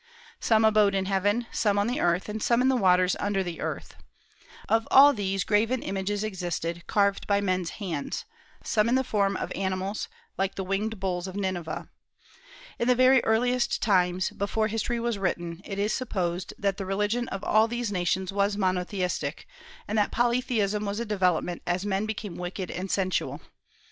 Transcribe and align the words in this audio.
Some 0.39 0.65
abode 0.65 0.95
in 0.95 1.05
heaven, 1.05 1.45
some 1.51 1.77
on 1.77 1.85
the 1.85 1.99
earth, 1.99 2.27
and 2.27 2.41
some 2.41 2.59
in 2.63 2.69
the 2.69 2.75
waters 2.75 3.15
under 3.19 3.43
the 3.43 3.61
earth. 3.61 3.97
Of 4.67 4.87
all 4.89 5.13
these 5.13 5.43
graven 5.43 5.83
images 5.83 6.23
existed, 6.23 6.87
carved 6.87 7.27
by 7.27 7.39
men's 7.39 7.69
hands, 7.77 8.25
some 8.63 8.89
in 8.89 8.95
the 8.95 9.03
form 9.03 9.37
of 9.37 9.51
animals, 9.53 10.07
like 10.39 10.55
the 10.55 10.63
winged 10.63 10.99
bulls 10.99 11.27
of 11.27 11.35
Nineveh. 11.35 11.87
In 12.79 12.87
the 12.87 12.95
very 12.95 13.23
earliest 13.23 13.79
times, 13.83 14.31
before 14.31 14.69
history 14.69 14.99
was 14.99 15.19
written, 15.19 15.61
it 15.63 15.77
is 15.77 15.93
supposed 15.93 16.55
that 16.57 16.77
the 16.77 16.85
religion 16.87 17.27
of 17.27 17.43
all 17.43 17.67
these 17.67 17.91
nations 17.91 18.33
was 18.33 18.57
monotheistic, 18.57 19.45
and 19.87 19.99
that 19.99 20.09
polytheism 20.09 20.83
was 20.83 20.99
a 20.99 21.05
development 21.05 21.61
as 21.67 21.85
men 21.85 22.07
became 22.07 22.37
wicked 22.37 22.71
and 22.71 22.89
sensual. 22.89 23.39